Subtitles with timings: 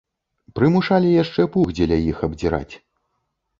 [0.59, 2.75] Прымушалі яшчэ пух дзеля іх абдзіраць.